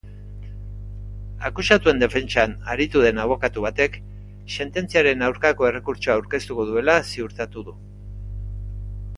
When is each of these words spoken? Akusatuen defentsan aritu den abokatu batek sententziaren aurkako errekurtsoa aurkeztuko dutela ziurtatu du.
Akusatuen 1.49 1.99
defentsan 2.03 2.55
aritu 2.75 3.03
den 3.03 3.21
abokatu 3.25 3.65
batek 3.67 3.99
sententziaren 4.55 5.23
aurkako 5.29 5.69
errekurtsoa 5.71 6.17
aurkeztuko 6.19 6.69
dutela 6.71 6.97
ziurtatu 7.13 7.69
du. 7.69 7.81